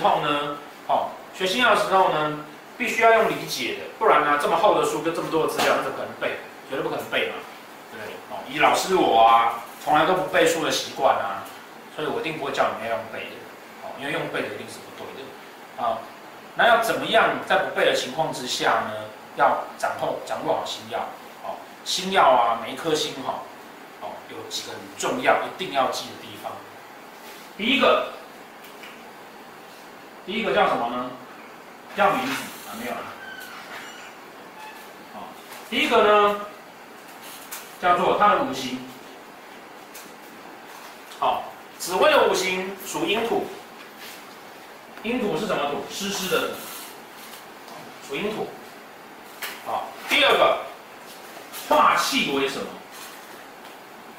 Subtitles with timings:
[0.00, 0.56] 时候呢，
[0.88, 2.44] 哦，学星曜的时候呢，
[2.76, 6.36] 必须要用理解的，不然呢，这么厚的书跟这么多的资料，那怎么可能背？
[6.68, 7.34] 绝对不可能背嘛，
[7.90, 8.14] 对不对？
[8.30, 11.42] 哦，以老师我啊，从来都不背书的习惯啊，
[11.96, 13.36] 所以我一定不会叫你们要用背的，
[13.82, 15.98] 哦，因为用背的一定是不对的，啊，
[16.56, 21.00] 那要怎么样在不背的情况之下呢，要掌控掌握好星曜，
[21.42, 23.40] 哦，星曜啊，每一颗星哈，
[24.00, 26.52] 哦，有几个很重要一定要记的地方，
[27.56, 28.08] 第一个。
[30.26, 31.10] 第一个叫什么呢？
[31.96, 32.32] 叫名字
[32.68, 33.00] 啊，没有了。
[35.12, 35.22] 好，
[35.68, 36.40] 第一个呢，
[37.82, 38.78] 叫做它的五行。
[41.18, 41.42] 好，
[41.78, 43.44] 紫薇的五行属阴土。
[45.02, 45.82] 阴土是什么土？
[45.90, 46.54] 湿湿的土，
[48.08, 48.46] 属阴土。
[49.66, 50.58] 好，第二个，
[51.68, 52.66] 化气为什么？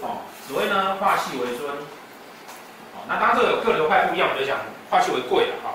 [0.01, 1.69] 好，紫薇呢，化气为尊。
[2.93, 4.57] 好，那当然这个有各流派不一样，我就讲
[4.89, 5.70] 化气为贵了哈。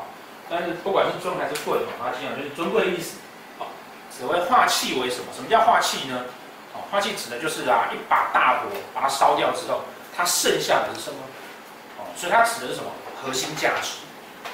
[0.49, 3.19] 但是不管是尊还是贵，它基本上就是尊贵的意思。
[3.59, 3.67] 好，
[4.11, 5.27] 所谓化气为什么？
[5.35, 6.25] 什么叫化气呢？
[6.73, 9.83] 哦，化气指的就是啊，一把大火把它烧掉之后，
[10.17, 11.19] 它剩下的是什么？
[11.99, 12.91] 哦，所以它指的是什么？
[13.21, 13.99] 核心价值。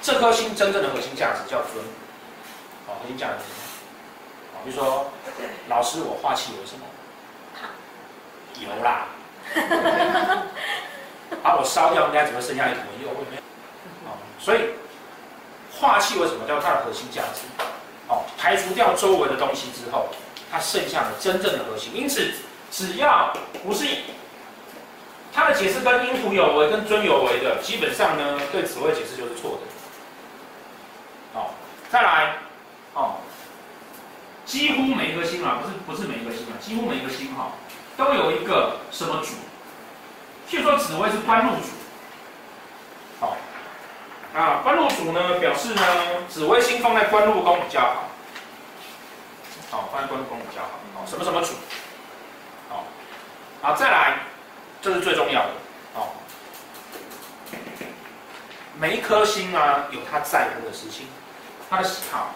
[0.00, 1.84] 这颗心真正的核心价值叫尊。
[2.86, 3.60] 好，核心价值是什么？
[4.54, 5.10] 好，比如说，
[5.68, 6.86] 老师我化气为什么？
[8.60, 9.06] 油啦。
[11.42, 13.10] 把我烧掉，应该只会剩下一坨油。
[14.06, 14.70] 哦，所以。
[15.82, 17.40] 化气为什么叫它的核心价值？
[18.06, 20.06] 哦，排除掉周围的东西之后，
[20.48, 21.90] 它剩下的真正的核心。
[21.92, 22.32] 因此，
[22.70, 23.32] 只要
[23.64, 23.84] 不是
[25.34, 31.40] 它的解释跟因土有为、跟尊有为的，基本上呢，对紫微解释就是错的。
[31.40, 31.50] 哦，
[31.90, 32.36] 再来，
[32.94, 33.16] 哦，
[34.44, 37.50] 几乎每一颗星啊，不是不是每一颗星啊，几乎每一个星哈、
[37.96, 39.34] 都有一个什么主？
[40.48, 41.66] 譬如说紫微是官禄主。
[44.34, 45.82] 啊，官禄主呢，表示呢，
[46.26, 48.04] 紫微星放在官禄宫比较好。
[49.70, 50.70] 好、哦，放在官禄宫比较好。
[50.94, 51.52] 好、哦，什么什么主？
[52.70, 52.84] 好、哦，
[53.60, 54.20] 好，再来，
[54.80, 55.50] 这是最重要的。
[55.92, 56.08] 好、哦，
[58.78, 61.06] 每一颗星啊，有他在乎的事情，
[61.68, 62.34] 他的喜好。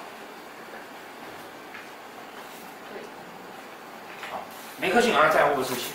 [4.30, 4.40] 好，
[4.76, 5.92] 每颗星有他在乎的事情。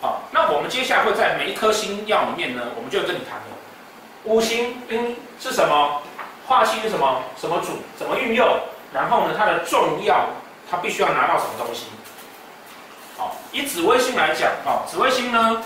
[0.00, 3.44] 好，那我们接下来会在每一颗星曜里面呢，我们就跟你谈了。
[4.24, 6.02] 五行嗯是什么？
[6.46, 7.22] 化气是什么？
[7.36, 7.78] 什么主？
[7.96, 8.46] 怎么运用？
[8.92, 10.26] 然后呢，它的重要，
[10.70, 11.86] 它必须要拿到什么东西？
[13.16, 15.62] 好，以紫微星来讲，啊，紫微星呢，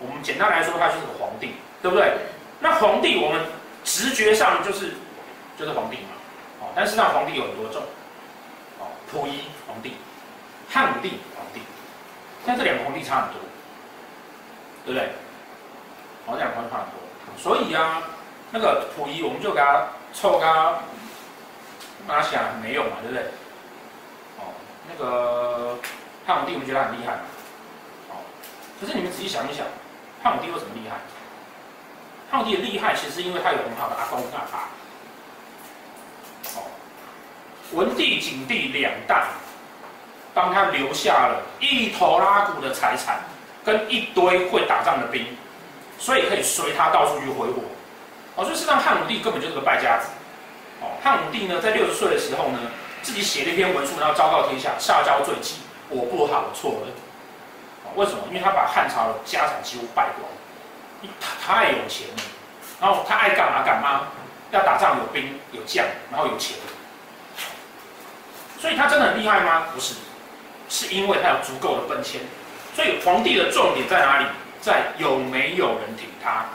[0.00, 2.12] 我们简单来说，它就是皇帝，对不对？
[2.60, 3.40] 那皇帝我们
[3.84, 4.94] 直觉上就是
[5.58, 6.10] 就是皇帝嘛，
[6.60, 7.82] 哦，但是那皇帝有很多种，
[8.78, 9.94] 哦，溥仪皇帝、
[10.68, 11.60] 汉武帝皇帝，
[12.46, 13.34] 像这两个皇帝差很多，
[14.84, 15.08] 对不对？
[16.26, 16.96] 好，这两块差很多，
[17.36, 18.02] 所以啊，
[18.50, 20.78] 那个溥仪我们就给他凑个
[22.06, 23.24] 拿起来没用嘛，对不对？
[24.38, 24.52] 哦，
[24.88, 25.76] 那个
[26.26, 27.12] 汉武帝我们觉得很厉害，
[28.08, 28.24] 哦，
[28.80, 29.66] 可是你们仔细想一想，
[30.22, 30.96] 汉武帝为什么厉害？
[32.30, 34.68] 汉武帝的厉害其实因为他有很好的阿公阿爸，
[36.56, 36.64] 哦，
[37.72, 39.26] 文帝、景帝两代
[40.32, 43.20] 帮他留下了一头拉骨的财产
[43.62, 45.26] 跟一堆会打仗的兵。
[45.98, 47.62] 所以可以随他到处去挥霍，
[48.36, 50.08] 哦，所以实际上汉武帝根本就是个败家子，
[50.80, 52.58] 哦，汉武帝呢在六十岁的时候呢，
[53.02, 55.56] 自己写了一篇文书，然后昭告天下，下诏罪己，
[55.88, 56.88] 我不好，我错了，
[57.84, 58.18] 哦，为什么？
[58.28, 62.22] 因为他把汉朝的家产几乎败光，他太有钱了，
[62.80, 64.08] 然后他爱干嘛干嘛，
[64.50, 66.56] 要打仗有兵有将，然后有钱，
[68.58, 69.66] 所以他真的很厉害吗？
[69.72, 69.94] 不是，
[70.68, 72.20] 是因为他有足够的本钱，
[72.74, 74.26] 所以皇帝的重点在哪里？
[74.64, 76.46] 在有没有人挺他？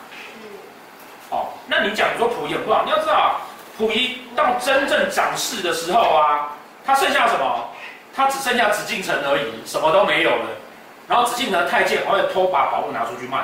[1.29, 3.39] 哦，那你讲说溥仪很不好，你要知道，
[3.77, 6.49] 溥仪到真正掌事的时候啊，
[6.83, 7.69] 他剩下什么？
[8.15, 10.47] 他只剩下紫禁城而已，什么都没有了。
[11.07, 13.37] 然后紫禁城的太监还会偷把宝物拿出去卖。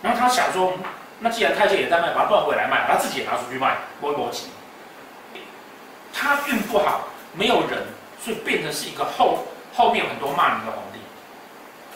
[0.00, 0.72] 然后他想说，
[1.18, 4.46] 那既然太监也在卖，把宝物也来卖，他自己也拿出去卖，不会逻辑。
[6.12, 7.82] 他运不好，没有人，
[8.22, 9.44] 所以变成是一个后
[9.74, 11.00] 后面很多骂名的皇帝。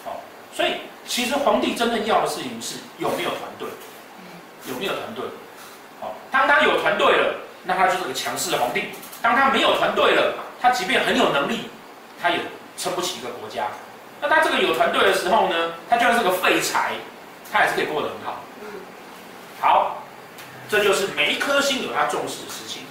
[0.04, 0.18] 哦，
[0.52, 0.78] 所以。
[1.08, 3.66] 其实皇帝真正要的事情是有没有团队，
[4.66, 5.24] 有没有团队？
[6.00, 7.34] 好，当他有团队了，
[7.64, 11.70] 那他就是个强势的皇帝；当他没有团队了，他即便很有能力，
[12.22, 12.38] 他也
[12.76, 13.68] 撑不起一个国家。
[14.20, 16.92] 那他这个有团队的时候呢，他就算是个废柴，
[17.50, 18.42] 他也是可以过得很好。
[19.60, 20.02] 好，
[20.68, 22.82] 这就是每一颗星有他重视的事情。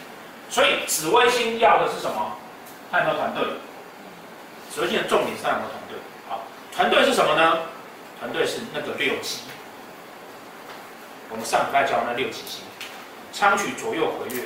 [0.49, 2.31] 所以紫微星要的是什么？
[2.91, 3.43] 他有没有团队？
[4.73, 5.97] 紫微星的重点是他有没有团队？
[6.27, 6.41] 好，
[6.75, 7.59] 团队是什么呢？
[8.19, 9.41] 团队是那个六级，
[11.29, 12.63] 我们上礼拜教那六级星，
[13.31, 14.43] 昌曲左右回月。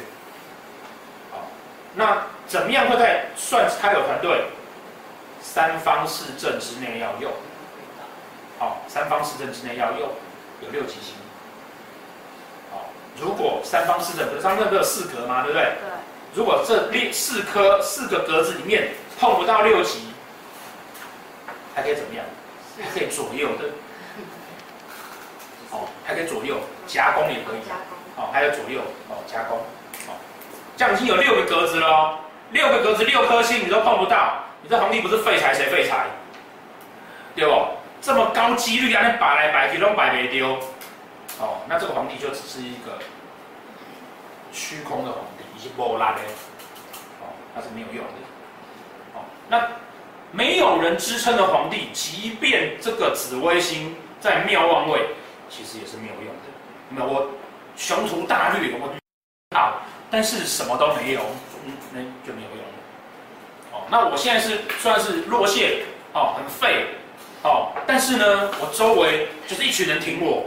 [1.31, 1.47] 好，
[1.95, 4.43] 那怎么样会在算他有团队？
[5.41, 7.31] 三方四正之内要用。
[8.59, 10.09] 好，三方四正之内要用，
[10.61, 11.15] 有六级星。
[12.71, 12.89] 好，
[13.19, 15.43] 如果三方四正，不是三方不是四格吗？
[15.43, 15.63] 对不对？
[15.63, 15.89] 对。
[16.33, 20.13] 如果这六四颗四个格子里面碰不到六级，
[21.73, 22.23] 还可以怎么样？
[22.83, 23.65] 还可以左右的。
[25.71, 27.59] 哦，还可以左右夹攻也可以。
[28.17, 29.57] 哦，还有左右哦夹攻。
[30.07, 30.17] 哦，
[30.75, 32.19] 这样已经有六个格子了哦，
[32.51, 36.07] 六个格子六颗星你都碰不到，你这皇帝不是废柴谁废柴？
[37.35, 37.67] 对不？
[38.01, 40.57] 这么高几率啊，那摆来摆去都摆没丢。
[41.39, 42.99] 哦，那这个皇帝就只是一个
[44.51, 46.17] 虚空的皇帝，一些波拉的。
[47.21, 48.11] 哦，那是没有用的。
[49.13, 49.59] 哦，那
[50.31, 55.01] 没有人支撑的皇帝，即便这个紫微星在庙旺位。
[55.49, 56.47] 其实也是没有用的，
[56.91, 57.29] 那我
[57.75, 58.87] 雄图大略，我
[59.53, 61.19] 好，但是什么都没有，
[61.65, 62.73] 嗯，那就没有用了。
[63.73, 65.81] 哦，那我现在是算是落线，
[66.13, 66.85] 哦，很废，
[67.43, 70.45] 哦，但是呢，我周围就是一群人挺我，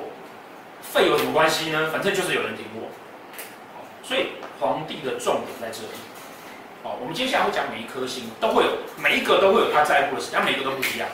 [0.80, 1.90] 废有什么关系呢？
[1.92, 2.88] 反正就是有人挺我。
[4.02, 4.28] 所以
[4.58, 6.13] 皇帝的重点在这里。
[6.84, 11.08] 哦，我们接下来会讲每一颗星都会有，每一个都会有他在乎的事，但每一个都不一样。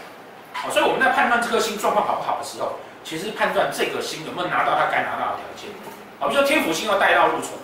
[0.63, 2.75] 哦，所以我们在判断这颗星状况好不好的时候。
[3.03, 5.71] 其实判断这个星有没有拿到他该拿到的条件，
[6.21, 7.55] 啊，比如说天府星要带到禄存，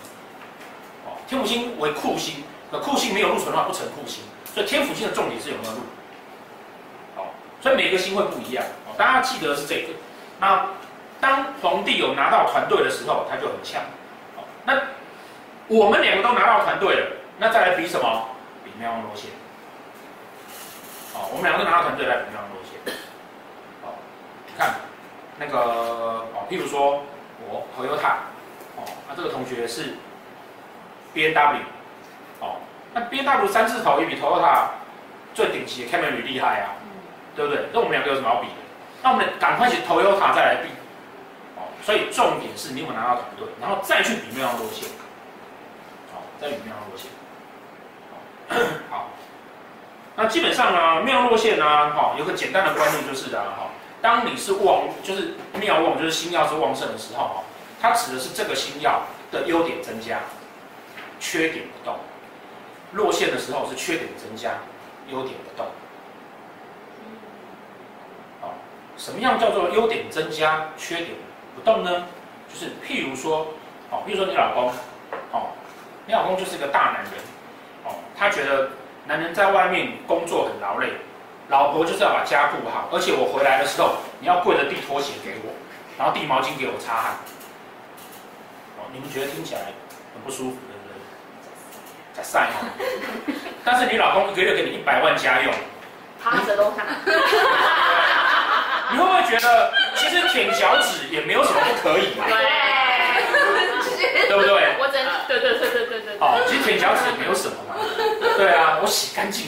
[1.04, 2.42] 哦，天府星为库星，
[2.72, 4.24] 那库星没有禄存的话不成库星，
[4.54, 5.80] 所以天府星的重点是有没有禄，
[7.16, 7.28] 哦，
[7.60, 9.88] 所以每个星会不一样，哦，大家记得是这个。
[10.40, 10.64] 那
[11.20, 13.82] 当皇帝有拿到团队的时候，他就很强，
[14.38, 14.80] 哦，那
[15.68, 17.06] 我们两个都拿到团队了，
[17.38, 18.28] 那再来比什么？
[18.64, 19.30] 比庙旺落线，
[21.14, 22.94] 哦，我们两个都拿到团队来比庙旺落线，
[23.82, 23.94] 哦，
[24.46, 24.74] 你看。
[25.38, 25.58] 那个
[26.32, 27.04] 哦，譬如说
[27.46, 28.24] 我 Toyota
[28.74, 29.96] 哦，那这个同学是
[31.12, 31.60] B N W，
[32.40, 32.56] 哦，
[32.94, 34.68] 那 B N W 三字头也比 Toyota
[35.34, 36.72] 最顶级的 Camry 厉害啊，
[37.36, 37.66] 对不对？
[37.70, 38.54] 那我们两个有什么好比的？
[39.02, 40.70] 那我们赶快去 Toyota 再来比
[41.56, 41.68] 哦。
[41.82, 44.88] 所以重点是你有没有拿到团队，然后再去比庙旺落线，
[46.14, 47.10] 好，再比庙旺落线。
[48.90, 49.10] 好，
[50.14, 51.64] 那基本上呢，妙落线呢，
[51.94, 53.68] 哈，有个简单的观念就是的哈。
[54.00, 57.42] 当你是旺，就是妙旺，就是星曜是旺盛的时候，
[57.80, 59.02] 它指的是这个星曜
[59.32, 60.20] 的优点增加，
[61.18, 61.98] 缺点不动。
[62.92, 64.52] 落线的时候是缺点增加，
[65.08, 65.66] 优点不动。
[68.40, 68.54] 好，
[68.96, 71.10] 什么样叫做优点增加，缺点
[71.56, 72.06] 不动呢？
[72.48, 73.48] 就是譬如说，
[73.90, 74.68] 哦，譬如说你老公，
[75.32, 75.48] 哦，
[76.06, 77.12] 你老公就是个大男人，
[78.18, 78.70] 他觉得
[79.06, 80.92] 男人在外面工作很劳累。
[81.48, 85.54] 老婆就是要把家顾好，而且我回来的时候，你要跪着递拖鞋给我，
[85.96, 87.12] 然后递毛巾给我擦汗。
[88.78, 89.60] 哦，你们觉得听起来
[90.12, 90.98] 很不舒服，对不对？
[92.14, 92.66] 在晒哈。
[93.64, 95.54] 但是你老公一个月给你一百万家用，
[96.20, 96.84] 趴着都看。
[98.90, 102.14] 你会不会觉得其实舔脚趾也没有什么不可以？
[102.16, 102.34] 对，
[104.26, 104.74] 对不对？
[105.40, 106.16] 对对对对对对。
[106.20, 107.74] 哦，其实舔脚趾也没有什么嘛。
[108.36, 109.46] 对啊，我洗干净。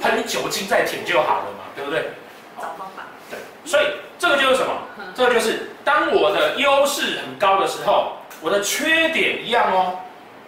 [0.00, 2.10] 喷酒精再舔就好了嘛，对不对？
[2.56, 3.02] 找方法。
[3.28, 3.86] 对，所以
[4.16, 4.72] 这个就是什么？
[5.12, 9.98] 这个就是当我的优势很高的时候，我的缺点一样哦，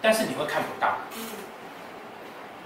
[0.01, 0.87] 但是你会看不到。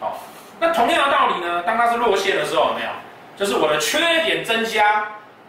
[0.02, 0.14] 哦，
[0.60, 1.64] 那同样的道理呢？
[1.66, 2.90] 当它是落线的时候，有没有？
[3.36, 5.08] 就是我的缺点增加，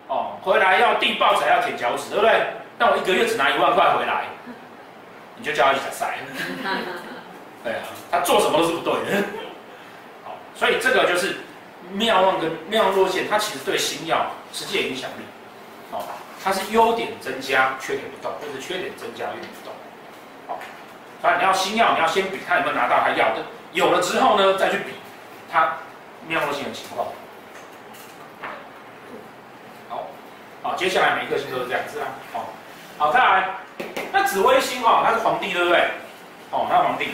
[0.08, 2.46] 哦，回来要递报纸，还要舔脚趾，对不对？
[2.78, 4.24] 但我一个月只拿一万块回来，
[5.40, 6.18] 你就叫他去采塞。
[7.64, 7.82] 对啊，
[8.12, 9.24] 他做什么都是不对的。
[10.54, 11.36] 所以这个就是
[11.92, 15.22] 妙望跟庙旺落线，它其实对星曜实际的影响力，
[15.90, 16.04] 哦，
[16.44, 19.72] 它是优点增加，缺点不动，或者缺点增加，优点不动，
[20.46, 20.58] 好，
[21.22, 23.42] 反正你要星曜，你要先比看有没有拿到他要的，
[23.72, 24.92] 有了之后呢，再去比
[25.50, 25.78] 他
[26.28, 27.08] 庙旺落线的情况。
[29.88, 30.06] 好，
[30.62, 32.52] 好，接下来每一个星都是这样子啊，好，
[32.98, 33.48] 好，再来，
[34.12, 35.78] 那紫微星哦，他是皇帝，对不对？
[36.50, 37.12] 哦，那皇帝，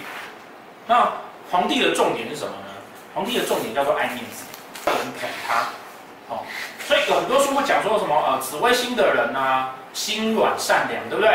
[0.86, 1.12] 那
[1.50, 2.72] 皇帝的重点是什么呢？
[3.14, 4.44] 皇帝的重点叫做爱面子，
[4.86, 5.68] 有人捧他，
[6.28, 6.44] 哦，
[6.86, 11.30] 所以有很多书会讲说什么呃，紫微星的人啊，心软善良，对不对？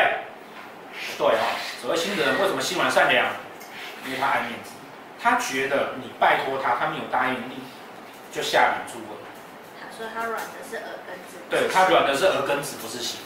[1.17, 3.25] 对啊、哦，紫微星的人为什么心软善良？
[4.05, 4.71] 因为他爱面子，
[5.21, 7.61] 他觉得你拜托他，他没有答应你，
[8.31, 9.19] 就下笔注了。
[9.79, 11.37] 他说他软的是耳根子。
[11.49, 13.19] 对，他软的是耳根子，不是心。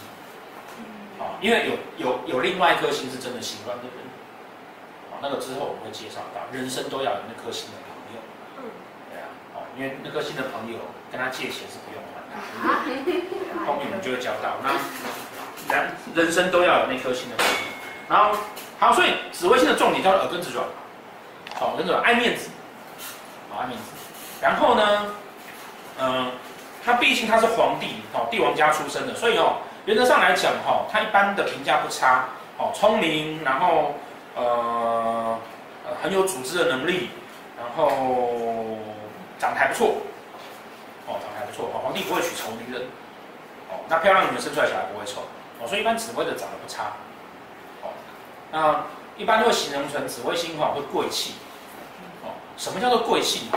[1.19, 4.03] 哦，因为有有有另外一颗心是真的喜欢的人，
[5.11, 8.21] 啊，那个之后我们会介绍到，人生都要有那颗心的朋友。
[9.77, 10.79] 因为那颗心的朋友
[11.11, 14.55] 跟他借钱是不用还的，后面我们就会教到。
[14.63, 14.71] 那
[15.75, 17.35] 人人生都要有那颗心的。
[18.07, 18.39] 然后
[18.79, 20.65] 好，所以紫微星的重点叫做耳根子软，
[21.55, 22.51] 好，耳根子软爱面子，
[23.51, 23.83] 好爱面子。
[24.41, 25.07] 然后呢，
[25.99, 26.31] 嗯、呃，
[26.85, 32.25] 他毕竟他是皇帝，哦，帝王家出身的，所以哦，原则上来讲，哈，他一般的评价不差，
[32.57, 33.95] 哦，聪明，然后
[34.35, 35.37] 呃，
[36.01, 37.09] 很有组织的能力，
[37.57, 38.77] 然后
[39.37, 39.97] 长得还不错，
[41.07, 42.81] 哦，长得还不错，哦，皇帝不会娶丑女人，
[43.69, 45.21] 哦，那漂亮女人生出来小孩不会丑，
[45.59, 46.91] 哦，所以一般紫微的长得不差。
[47.83, 47.89] 哦
[48.51, 48.85] 那
[49.17, 51.35] 一般都会形容成紫微星哈会贵气，
[52.23, 53.49] 哦，什么叫做贵气？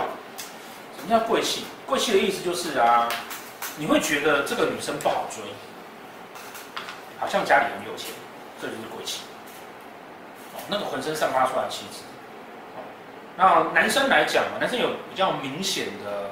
[0.97, 1.65] 什么叫贵气？
[1.87, 3.09] 贵气的意思就是啊，
[3.77, 5.43] 你会觉得这个女生不好追，
[7.19, 8.13] 好像家里很有钱，
[8.61, 9.23] 这就是贵气。
[10.55, 12.03] 哦，那个浑身散发出来的气质。
[12.77, 12.83] 哦，
[13.37, 16.31] 那男生来讲，男生有比较明显的、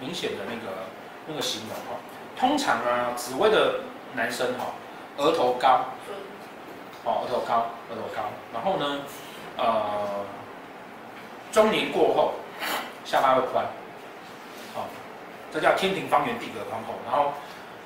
[0.00, 0.76] 明显的那个
[1.26, 2.00] 那个形容哈。
[2.38, 3.80] 通常啊，紫微的
[4.14, 4.66] 男生哈，
[5.16, 5.84] 额头高。
[7.04, 9.00] 哦，额头高，额头高，然后呢，
[9.56, 10.24] 呃，
[11.50, 12.34] 中年过后，
[13.04, 13.64] 下巴会宽，
[14.74, 14.84] 哦，
[15.50, 16.94] 这叫天庭方圆，地阁宽厚。
[17.06, 17.32] 然后，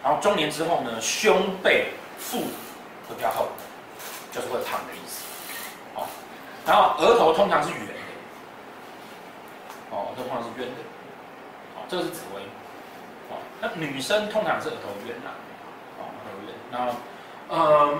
[0.03, 1.93] 然后中年之后呢，胸背
[2.23, 2.41] 腹
[3.09, 3.49] 会比较厚，
[4.31, 5.25] 就是会胖的意思。
[5.95, 6.07] 哦，
[6.65, 7.93] 然后额头通常是圆的，
[9.91, 10.81] 哦，额头通常是圆的，
[11.77, 12.43] 哦，这个是紫薇。
[13.31, 15.31] 哦，那女生通常是额头圆呐，
[15.99, 16.55] 哦，额头圆。
[16.71, 16.93] 然后，
[17.49, 17.99] 呃。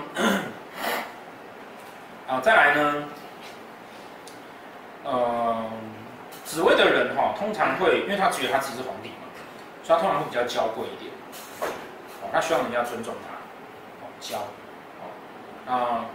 [2.25, 3.03] 啊，再来呢，
[5.03, 5.69] 呃，
[6.45, 9.27] 紫薇的人哈，通常会，因为他觉得他自己是皇帝嘛，
[9.83, 11.11] 所以他通常会比较娇贵一点，
[12.21, 13.32] 哦，他希望人家尊重他，
[14.31, 14.39] 哦，
[15.67, 16.05] 娇，哦，啊，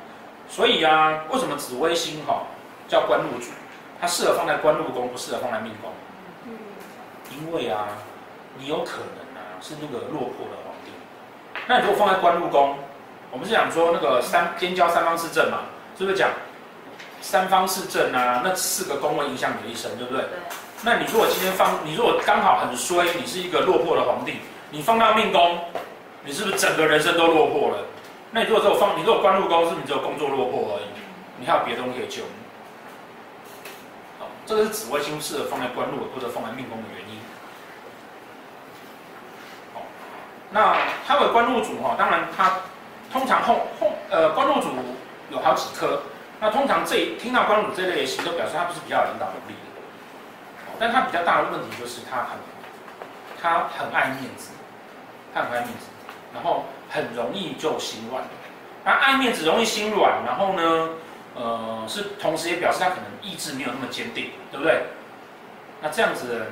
[0.49, 2.43] 所以啊，为什么紫微星哈
[2.89, 3.51] 叫官禄主？
[4.01, 5.91] 它适合放在官禄宫，不适合放在命宫。
[6.47, 6.57] 嗯，
[7.33, 7.89] 因为啊，
[8.57, 10.93] 你有可能啊是那个落魄的皇帝，
[11.67, 12.77] 那你如果放在官禄宫，
[13.31, 15.59] 我们是讲说那个三天交三方四正嘛。
[15.99, 16.31] 是不是讲
[17.21, 18.41] 三方四正啊？
[18.45, 20.23] 那四个宫位影响你的一生，对不对？
[20.23, 20.39] 对。
[20.85, 24.35] 那你如果今天放，你如果刚好很衰，你是一个落魄的皇帝，
[24.71, 25.59] 你放到命宫，
[26.23, 27.79] 你是不是整个人生都落魄了？
[28.31, 30.89] 那你如果只有放，你如果官禄高，是你只有工作落魄而已？
[31.39, 32.31] 你还有别的东西可以救你。
[34.19, 37.21] 好，这个是紫微星适合放在官禄或者放在命宫的原因。
[39.75, 39.83] 好，
[40.51, 42.53] 那它为官禄主哈，当然它
[43.13, 44.69] 通常后后呃官禄主。
[45.31, 46.01] 有好几颗，
[46.41, 52.39] 那通常这听到官禄这类型，都表示他不是比较有领导能力的，但他比较大的问题就是他很，
[53.39, 54.53] 他很爱面子，
[55.35, 55.85] 他很爱面子，
[56.33, 58.25] 然后很容易就心软，
[58.85, 60.91] 那爱面子容易心软，然后呢，
[61.35, 64.85] 呃，是同时也表示他可能意志没有那么坚定，对不对？
[65.81, 66.49] 那这样子的人，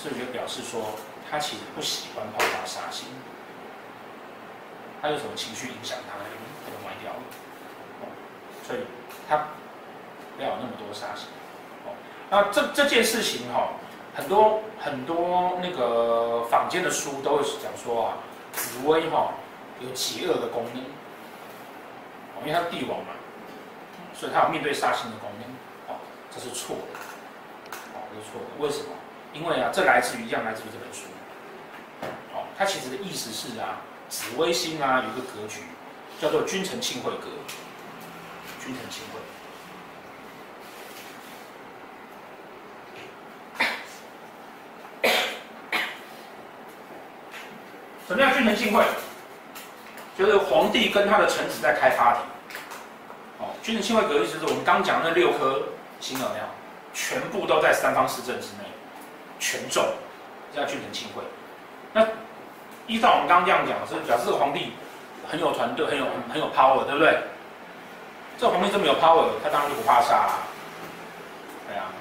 [0.00, 0.94] 是不是就表示说
[1.30, 3.08] 他其实不喜欢抛发杀心？
[5.02, 7.18] 他有什么情绪影响他，他就歪掉了。
[8.66, 8.80] 所以
[9.28, 9.36] 他
[10.36, 11.28] 不要有那么多杀心，
[11.84, 11.92] 哦，
[12.30, 13.70] 那这这件事情哈，
[14.14, 18.14] 很多很多那个坊间的书都会讲说啊，
[18.52, 19.34] 紫薇哈
[19.80, 20.82] 有极恶的功能，
[22.34, 23.12] 哦，因为他帝王嘛，
[24.14, 25.48] 所以他有面对杀星的功能，
[25.88, 25.98] 哦，
[26.30, 26.82] 这是错的，
[27.94, 28.90] 哦，这是错的，为什么？
[29.32, 31.08] 因为啊，这来自于一样来自于这本书，
[32.34, 35.60] 哦，它其实的意思是啊，紫微星啊有一个格局
[36.20, 37.26] 叫做君臣庆会格。
[38.58, 39.20] 君臣庆会，
[48.08, 48.82] 什么叫君臣庆会？
[50.18, 52.20] 就是皇帝跟他的臣子在开 party。
[53.38, 55.62] 哦，君臣亲会格意思是我们刚讲那六颗
[56.00, 56.44] 星有没有？
[56.94, 58.64] 全部都在三方四正之内，
[59.38, 59.84] 全中，
[60.54, 61.22] 这叫君臣亲会。
[61.92, 62.06] 那
[62.86, 64.72] 依照我们刚这样讲，是表示皇帝
[65.28, 67.18] 很有团队，很有很有 power，对不对？
[68.38, 70.30] 这皇帝这么有 power，他当然就不怕杀。
[71.68, 71.92] 对啊，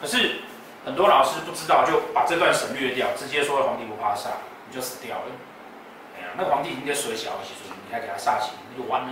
[0.00, 0.40] 可是
[0.84, 4.30] 很多老师不知道，就把这段省略掉，直接说皇帝不怕杀，
[4.68, 5.24] 你就死掉了。
[6.36, 9.08] 那皇帝已经在水小，其实你还给他煞星，那就完了。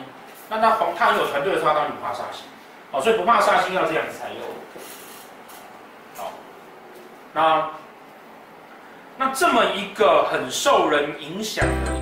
[0.49, 2.45] 那他皇他很有团队的时候，他当然不怕煞星。
[2.91, 4.41] 哦，所以不怕煞星要这样子才有。
[6.17, 6.33] 好，
[7.33, 7.71] 那
[9.17, 12.02] 那这么一个很受人影响的。